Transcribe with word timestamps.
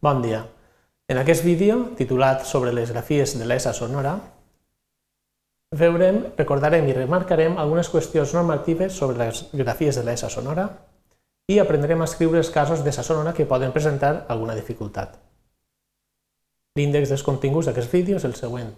Bon 0.00 0.20
dia. 0.20 0.44
En 1.08 1.16
aquest 1.16 1.44
vídeo, 1.44 1.92
titulat 1.96 2.44
sobre 2.44 2.72
les 2.72 2.90
grafies 2.92 3.32
de 3.38 3.46
l'ESA 3.48 3.72
sonora, 3.72 4.18
veurem, 5.72 6.18
recordarem 6.36 6.84
i 6.90 6.96
remarcarem 6.96 7.56
algunes 7.56 7.88
qüestions 7.88 8.34
normatives 8.36 8.92
sobre 8.92 9.16
les 9.22 9.46
grafies 9.56 9.96
de 9.96 10.04
l'ESA 10.04 10.28
sonora 10.28 10.66
i 11.48 11.58
aprendrem 11.62 12.02
a 12.02 12.10
escriure 12.10 12.42
els 12.42 12.52
casos 12.52 12.84
d'ESA 12.84 13.06
sonora 13.08 13.32
que 13.32 13.48
poden 13.48 13.72
presentar 13.72 14.26
alguna 14.28 14.58
dificultat. 14.58 15.16
L'índex 16.76 17.08
dels 17.08 17.24
continguts 17.24 17.70
d'aquest 17.70 17.92
vídeo 17.92 18.20
és 18.20 18.28
el 18.28 18.36
següent. 18.36 18.74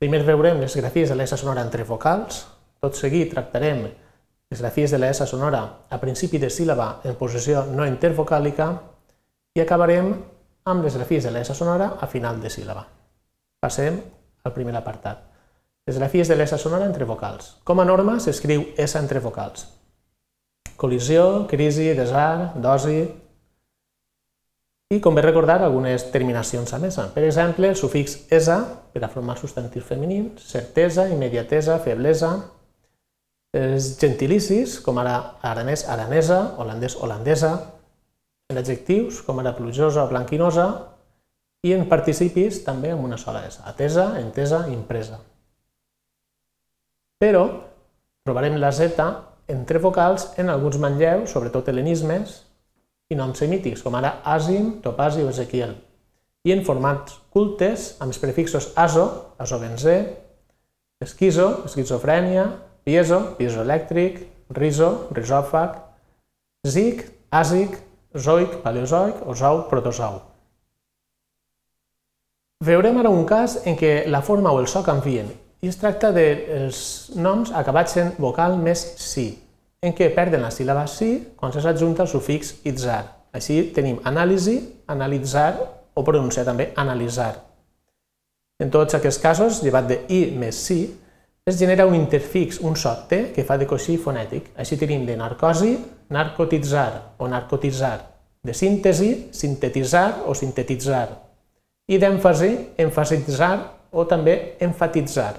Primer 0.00 0.24
veurem 0.24 0.62
les 0.62 0.76
grafies 0.80 1.12
de 1.12 1.20
l'ESA 1.20 1.36
sonora 1.36 1.66
entre 1.66 1.84
vocals, 1.84 2.46
tot 2.80 2.96
seguit 2.96 3.34
tractarem 3.34 3.84
les 3.84 4.60
grafies 4.64 4.90
de 4.90 5.04
l'ESA 5.04 5.28
sonora 5.28 5.66
a 5.90 6.00
principi 6.00 6.40
de 6.40 6.48
síl·laba 6.48 7.02
en 7.04 7.18
posició 7.20 7.66
no 7.68 7.84
intervocàlica 7.84 8.72
i 9.52 9.60
acabarem 9.60 10.14
amb 10.64 10.84
les 10.84 10.96
grafies 10.96 11.24
de 11.24 11.32
l'ESA 11.34 11.54
sonora 11.58 11.96
a 12.00 12.06
final 12.06 12.40
de 12.42 12.50
síl·laba. 12.50 12.86
Passem 13.62 13.98
al 14.44 14.54
primer 14.54 14.74
apartat. 14.78 15.24
Les 15.86 15.98
grafies 15.98 16.28
de 16.30 16.36
l'ESA 16.36 16.58
sonora 16.58 16.86
entre 16.86 17.06
vocals. 17.06 17.56
Com 17.64 17.80
a 17.82 17.86
norma 17.86 18.18
s'escriu 18.22 18.68
ESA 18.78 19.02
entre 19.02 19.22
vocals. 19.22 19.66
Col·lisió, 20.78 21.48
crisi, 21.50 21.90
desar, 21.98 22.54
dosi... 22.62 23.02
I 24.92 24.98
convé 25.00 25.22
recordar 25.24 25.62
algunes 25.64 26.02
terminacions 26.12 26.74
amb 26.76 26.84
ESA. 26.84 27.06
Per 27.14 27.22
exemple, 27.24 27.70
el 27.72 27.78
sufix 27.80 28.26
ESA 28.28 28.58
per 28.92 29.00
a 29.00 29.08
formar 29.08 29.38
substantius 29.40 29.86
femenins, 29.88 30.42
certesa, 30.44 31.06
immediatesa, 31.08 31.78
feblesa, 31.80 32.34
els 33.56 33.94
gentilicis, 34.00 34.78
com 34.84 35.00
ara 35.00 35.14
aranès, 35.48 35.86
aranesa, 35.88 36.42
holandès, 36.60 36.98
holandesa, 37.00 37.54
en 38.52 38.60
adjectius, 38.60 39.22
com 39.26 39.40
ara 39.42 39.54
plujosa 39.56 40.04
o 40.04 40.10
blanquinosa, 40.12 40.68
i 41.62 41.74
en 41.74 41.86
participis 41.90 42.62
també 42.66 42.90
amb 42.92 43.04
una 43.06 43.18
sola 43.18 43.44
S, 43.48 43.60
atesa, 43.66 44.12
entesa, 44.20 44.64
impresa. 44.70 45.20
Però 47.22 47.44
trobarem 48.26 48.58
la 48.58 48.72
Z 48.74 48.98
entre 49.52 49.78
vocals 49.82 50.32
en 50.38 50.50
alguns 50.50 50.78
manlleus, 50.82 51.30
sobretot 51.30 51.68
helenismes, 51.70 52.40
i 53.12 53.18
noms 53.18 53.38
semítics, 53.42 53.82
com 53.84 53.94
ara 53.98 54.16
Asim, 54.24 54.78
Topasi 54.82 55.22
o 55.22 55.30
Ezequiel, 55.30 55.76
i 56.48 56.54
en 56.54 56.64
formats 56.66 57.18
cultes 57.30 57.92
amb 58.00 58.10
els 58.10 58.20
prefixos 58.22 58.70
aso, 58.78 59.04
asovenzè, 59.42 59.96
esquizo, 61.04 61.48
esquizofrènia, 61.68 62.46
piezo, 62.86 63.20
piezoelèctric, 63.38 64.22
riso, 64.56 64.90
risòfag, 65.14 65.76
zic, 66.66 67.04
àsic, 67.30 67.78
zoic, 68.16 68.58
paleozoic 68.62 69.22
o 69.26 69.34
zou, 69.34 69.66
protozou. 69.70 70.20
Veurem 72.62 72.98
ara 73.00 73.10
un 73.10 73.24
cas 73.26 73.58
en 73.66 73.74
què 73.78 74.04
la 74.06 74.22
forma 74.22 74.52
o 74.52 74.60
el 74.60 74.68
so 74.70 74.84
canvien 74.86 75.32
i 75.62 75.70
es 75.70 75.78
tracta 75.78 76.12
dels 76.14 77.10
noms 77.14 77.52
acabats 77.54 77.96
en 77.98 78.12
vocal 78.22 78.56
més 78.58 78.82
si, 78.98 79.28
en 79.82 79.94
què 79.94 80.08
perden 80.14 80.42
la 80.42 80.50
síl·laba 80.54 80.86
si 80.90 81.12
quan 81.38 81.54
s'adjunta 81.54 82.04
el 82.04 82.10
sufix 82.10 82.56
itzar. 82.66 83.02
Així 83.32 83.72
tenim 83.74 84.00
anàlisi, 84.04 84.58
analitzar 84.86 85.56
o 85.94 86.04
pronunciar 86.04 86.44
també 86.46 86.70
analitzar. 86.76 87.32
En 88.62 88.70
tots 88.70 88.94
aquests 88.94 89.22
casos, 89.22 89.62
llevat 89.62 89.88
de 89.88 89.98
i 90.12 90.24
més 90.38 90.58
si, 90.66 90.84
es 91.44 91.58
genera 91.58 91.86
un 91.86 91.94
interfix, 91.94 92.60
un 92.60 92.76
so 92.76 92.92
T, 93.08 93.32
que 93.34 93.42
fa 93.44 93.56
de 93.58 93.66
coixí 93.66 93.96
fonètic. 93.98 94.52
Així 94.62 94.78
tenim 94.78 95.06
de 95.06 95.16
narcosi, 95.18 95.74
narcotitzar 96.14 97.16
o 97.18 97.28
narcotitzar, 97.28 97.98
de 98.42 98.54
síntesi, 98.54 99.10
sintetitzar 99.34 100.22
o 100.26 100.34
sintetitzar, 100.38 101.08
i 101.90 101.98
d'èmfasi, 101.98 102.52
enfasitzar 102.84 103.56
o 103.90 104.06
també 104.06 104.56
enfatitzar. 104.62 105.34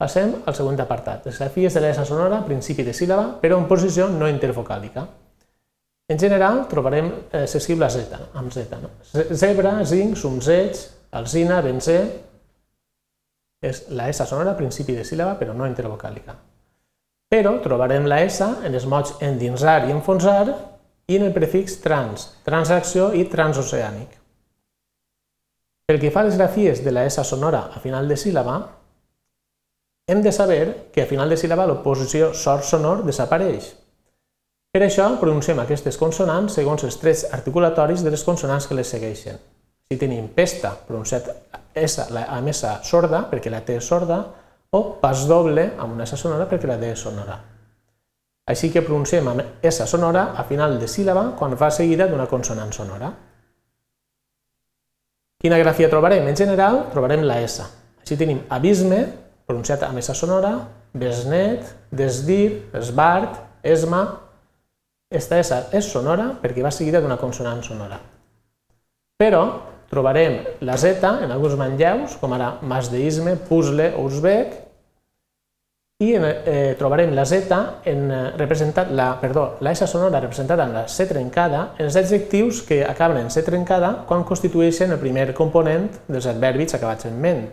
Passem 0.00 0.36
al 0.48 0.56
següent 0.56 0.80
apartat. 0.80 1.26
Les 1.28 1.40
grafies 1.40 1.74
de 1.76 1.80
l'ESA 1.80 2.06
sonora, 2.08 2.40
principi 2.44 2.84
de 2.84 2.94
síl·laba, 2.96 3.34
però 3.40 3.58
en 3.60 3.66
posició 3.68 4.08
no 4.12 4.28
intervocàlica. 4.28 5.04
En 6.10 6.18
general, 6.18 6.64
trobarem 6.68 7.10
eh, 7.30 7.44
s'escriu 7.46 7.78
la 7.78 7.90
Z, 7.92 8.16
amb 8.34 8.52
Z. 8.52 8.78
No? 8.80 8.90
Zebra, 9.36 9.76
zinc, 9.86 10.16
sumzeig, 10.18 10.80
alzina, 11.16 11.60
benzè, 11.62 12.00
és 13.60 13.84
la 13.92 14.08
S 14.08 14.24
sonora, 14.24 14.56
principi 14.56 14.96
de 14.96 15.04
síl·laba, 15.04 15.36
però 15.38 15.52
no 15.56 15.68
intervocàlica. 15.68 16.34
Però 17.30 17.52
trobarem 17.62 18.08
la 18.10 18.22
S 18.24 18.42
en 18.42 18.74
els 18.74 18.86
mots 18.90 19.18
endinsar 19.22 19.84
i 19.86 19.92
enfonsar 19.94 20.48
i 21.10 21.18
en 21.18 21.26
el 21.28 21.34
prefix 21.34 21.76
trans, 21.84 22.26
transacció 22.46 23.12
i 23.14 23.26
transoceànic. 23.30 24.16
Pel 25.86 26.00
que 26.02 26.10
fa 26.14 26.22
a 26.22 26.28
les 26.28 26.38
grafies 26.38 26.84
de 26.84 26.92
la 26.94 27.04
S 27.06 27.22
sonora 27.26 27.66
a 27.74 27.82
final 27.82 28.08
de 28.08 28.16
síl·laba, 28.18 28.56
hem 30.10 30.22
de 30.22 30.32
saber 30.32 30.90
que 30.94 31.02
a 31.02 31.06
final 31.10 31.30
de 31.30 31.38
síl·laba 31.38 31.68
l'oposició 31.68 32.32
sort 32.34 32.66
sonor 32.66 33.04
desapareix. 33.06 33.72
Per 34.70 34.84
això 34.86 35.06
pronunciem 35.18 35.58
aquestes 35.58 35.98
consonants 35.98 36.54
segons 36.58 36.84
els 36.86 36.98
trets 36.98 37.24
articulatoris 37.34 38.04
de 38.06 38.10
les 38.14 38.22
consonants 38.26 38.66
que 38.70 38.78
les 38.78 38.90
segueixen. 38.90 39.38
Si 39.90 39.98
tenim 39.98 40.28
pesta, 40.34 40.76
pronunciat 40.86 41.30
S 41.74 42.06
amb 42.10 42.50
S 42.52 42.66
sorda, 42.88 43.24
perquè 43.30 43.50
la 43.52 43.62
T 43.64 43.76
és 43.78 43.86
sorda, 43.86 44.20
o 44.70 44.82
pas 45.02 45.24
doble 45.26 45.72
amb 45.78 45.96
una 45.96 46.06
S 46.06 46.16
sonora 46.18 46.46
perquè 46.50 46.68
la 46.70 46.76
D 46.78 46.92
és 46.92 47.00
sonora. 47.02 47.38
Així 48.50 48.70
que 48.70 48.82
pronunciem 48.82 49.26
amb 49.30 49.64
S 49.66 49.86
sonora 49.86 50.30
a 50.38 50.44
final 50.46 50.78
de 50.78 50.88
síl·laba 50.90 51.30
quan 51.38 51.56
va 51.58 51.70
seguida 51.74 52.08
d'una 52.10 52.26
consonant 52.30 52.72
sonora. 52.74 53.10
Quina 55.40 55.58
grafia 55.58 55.88
trobarem? 55.90 56.26
En 56.28 56.36
general, 56.36 56.84
trobarem 56.92 57.22
la 57.26 57.40
S. 57.42 57.64
Així 58.02 58.16
tenim 58.18 58.42
abisme, 58.50 59.04
pronunciat 59.46 59.82
amb 59.86 60.02
S 60.02 60.14
sonora, 60.14 60.54
besnet, 60.92 61.76
desdir, 61.90 62.70
esbart, 62.74 63.38
esma... 63.62 64.04
Esta 65.10 65.40
S 65.42 65.56
és 65.74 65.86
sonora 65.90 66.28
perquè 66.38 66.62
va 66.62 66.70
seguida 66.70 67.00
d'una 67.02 67.16
consonant 67.18 67.64
sonora. 67.66 67.96
Però 69.18 69.40
trobarem 69.90 70.38
la 70.60 70.78
Z 70.78 71.02
en 71.02 71.32
alguns 71.34 71.58
manlleus, 71.58 72.14
com 72.22 72.32
ara 72.32 72.54
masdeisme, 72.62 73.34
puzzle 73.48 73.90
o 73.98 74.06
uzbek, 74.06 74.54
i 76.00 76.14
eh, 76.16 76.76
trobarem 76.80 77.10
la 77.12 77.26
Z 77.28 77.50
en 77.90 78.06
eh, 78.08 78.20
representat, 78.38 78.88
la, 78.96 79.10
perdó, 79.20 79.58
la 79.60 79.74
S 79.74 79.84
sonora 79.90 80.22
representada 80.22 80.64
en 80.64 80.72
la 80.72 80.86
C 80.88 81.04
trencada 81.10 81.74
en 81.76 81.90
els 81.90 81.96
adjectius 81.96 82.62
que 82.64 82.84
acaben 82.86 83.18
en 83.20 83.30
C 83.30 83.42
trencada 83.44 84.06
quan 84.08 84.24
constitueixen 84.24 84.94
el 84.94 85.02
primer 85.02 85.34
component 85.36 85.90
dels 86.08 86.30
adverbis 86.30 86.78
acabats 86.78 87.10
en 87.10 87.20
ment. 87.20 87.44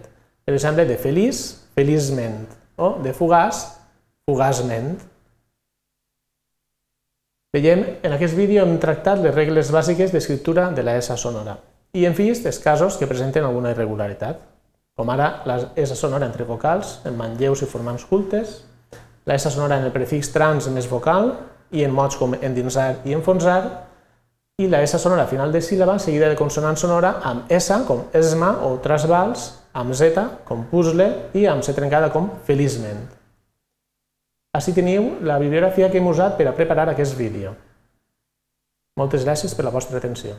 Per 0.48 0.56
exemple, 0.56 0.86
de 0.88 0.96
feliç, 0.96 1.44
feliçment, 1.76 2.46
o 2.78 2.96
de 3.04 3.12
fugaç, 3.12 3.66
fugaçment. 4.30 4.94
Veiem, 7.52 7.84
en 8.00 8.16
aquest 8.16 8.38
vídeo 8.38 8.64
hem 8.64 8.78
tractat 8.80 9.20
les 9.26 9.36
regles 9.36 9.74
bàsiques 9.76 10.14
d'escriptura 10.16 10.70
de 10.72 10.88
la 10.88 10.96
S 11.02 11.20
sonora 11.20 11.58
i 11.94 12.06
hem 12.06 12.16
vist 12.18 12.46
els 12.46 12.60
casos 12.60 12.98
que 12.98 13.08
presenten 13.08 13.46
alguna 13.46 13.72
irregularitat, 13.72 14.40
com 14.98 15.10
ara 15.14 15.44
la 15.46 15.60
S 15.76 15.96
sonora 15.96 16.26
entre 16.26 16.46
vocals, 16.48 16.98
en 17.06 17.16
manlleus 17.18 17.62
i 17.62 17.70
formants 17.70 18.06
cultes, 18.10 18.64
la 19.28 19.36
S 19.36 19.52
sonora 19.52 19.78
en 19.78 19.86
el 19.86 19.94
prefix 19.94 20.32
trans 20.34 20.70
més 20.74 20.88
vocal 20.90 21.36
i 21.72 21.84
en 21.86 21.94
mots 21.94 22.18
com 22.18 22.34
endinsar 22.34 23.04
i 23.06 23.14
enfonsar, 23.14 23.62
i 24.58 24.66
la 24.72 24.82
S 24.82 24.98
sonora 24.98 25.28
final 25.30 25.52
de 25.54 25.62
síl·laba 25.62 26.00
seguida 26.02 26.32
de 26.32 26.40
consonant 26.40 26.80
sonora 26.82 27.20
amb 27.30 27.52
S 27.54 27.76
com 27.86 28.08
esma 28.18 28.56
o 28.66 28.72
trasbals, 28.82 29.52
amb 29.78 29.94
Z 29.94 30.26
com 30.48 30.66
puzzle 30.72 31.08
i 31.38 31.46
amb 31.46 31.62
C 31.62 31.78
trencada 31.78 32.10
com 32.10 32.32
feliçment. 32.48 33.06
Així 34.58 34.74
teniu 34.74 35.20
la 35.22 35.38
bibliografia 35.38 35.92
que 35.92 36.02
hem 36.02 36.10
usat 36.10 36.40
per 36.40 36.48
a 36.50 36.56
preparar 36.58 36.90
aquest 36.90 37.14
vídeo. 37.20 37.54
Moltes 38.98 39.28
gràcies 39.28 39.54
per 39.54 39.68
la 39.68 39.76
vostra 39.76 40.02
atenció. 40.02 40.34